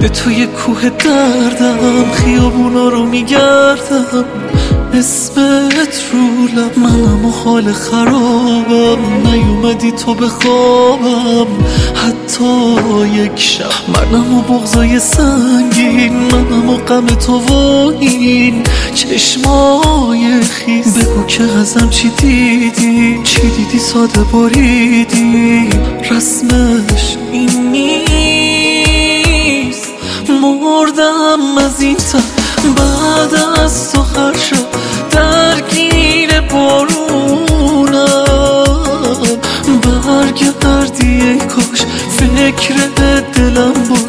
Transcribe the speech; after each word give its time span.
به 0.00 0.08
توی 0.08 0.46
کوه 0.46 0.88
دردم 0.88 2.10
خیابونا 2.12 2.88
رو 2.88 3.06
میگردم. 3.06 4.24
اسمت 4.94 6.04
رو 6.12 6.60
لب 6.60 6.78
منم 6.78 7.24
و 7.24 7.30
حال 7.30 7.72
خرابم. 7.72 8.98
نیومدی 9.26 9.92
تو 9.92 10.14
به 10.14 10.26
حتی 11.94 12.76
یک 13.14 13.40
شب 13.40 13.64
منم 13.88 14.38
و 14.38 14.42
بغضای 14.42 14.98
سنگین 14.98 16.12
منم 16.12 16.70
و 16.70 16.76
غم 16.76 17.06
تو 17.06 17.38
و 17.38 17.52
این 18.00 18.62
چشمای 18.94 20.40
خیز 20.40 20.98
بگو 20.98 21.26
که 21.26 21.42
ازم 21.42 21.88
چی 21.90 22.08
دیدی؟ 22.08 23.20
چی 23.24 23.40
دیدی؟ 23.40 23.78
ساده 23.78 24.20
بریدی. 24.20 25.68
رسمش 26.10 27.16
این 27.32 27.70
نیست. 27.70 28.09
مردم 30.80 31.58
از 31.58 31.80
این 31.80 31.96
تا 31.96 32.18
بعد 32.76 33.34
از 33.64 33.92
تو 33.92 34.02
هر 34.02 34.36
شب 34.36 34.56
درگیر 35.10 36.40
بارونم 36.40 37.90
برگردی 39.82 41.22
ای 41.22 41.38
کاش 41.38 41.82
فکر 42.18 42.74
دلم 43.34 43.72
باش 43.72 43.99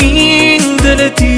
indeleti 0.00 1.34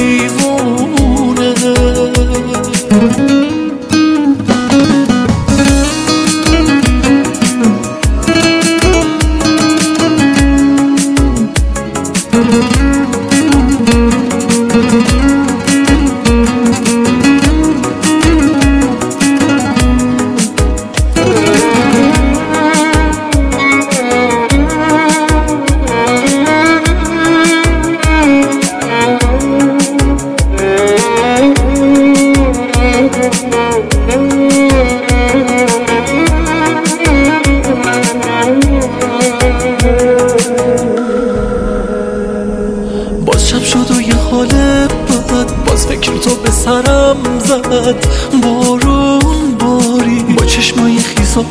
تو 46.19 46.37
به 46.37 46.51
سرم 46.51 47.17
زد 47.45 48.07
بارون 48.43 49.55
باری. 49.61 50.23
با 50.39 50.45
چشمای 50.45 50.99
خیس 50.99 51.37
و 51.37 51.45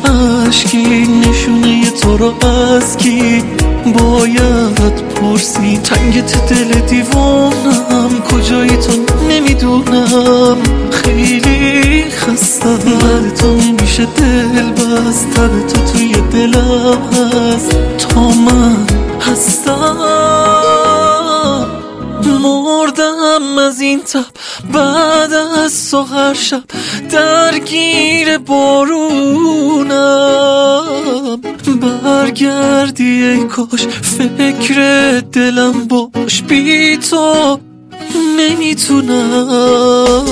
عشقی 0.48 1.06
نشونه 1.28 1.90
تو 1.90 2.16
رو 2.16 2.46
از 2.46 2.96
کی؟ 2.96 3.42
باید 3.98 4.96
پرسی. 5.14 5.76
تنگت 5.84 6.48
دل 6.48 6.80
دیوانم 6.80 8.22
کجایی 8.30 8.76
تو 8.76 8.92
نمی‌دونم. 9.30 10.56
خیلی 10.90 12.04
خستم 12.10 12.76
بعد 12.76 13.34
تو 13.34 13.56
نمیشه 13.56 14.06
دل 14.16 14.70
بست 14.70 15.34
تو 15.34 15.92
توی 15.92 16.12
دلم 16.32 16.98
هست. 17.12 17.76
تا 17.98 18.20
من 18.20 18.95
این 23.86 24.02
تب 24.02 24.24
بعد 24.72 25.32
از 25.32 25.90
تو 25.90 26.02
هر 26.02 26.34
شب 26.34 26.62
درگیر 27.10 28.38
بارونم. 28.38 29.86
برگردی 32.02 33.22
ای 33.24 33.44
کاش 33.44 33.86
فکر 33.86 35.20
دلم 35.32 35.84
باش. 35.88 36.42
بی 36.42 36.96
تو 36.96 37.58
نمی‌تونم. 38.38 40.24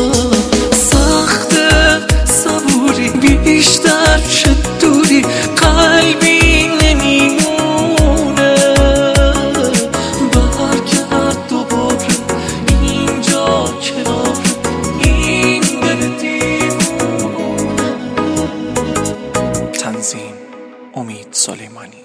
تنظیم 20.05 20.35
امید 20.95 21.29
سلیمانی. 21.33 22.05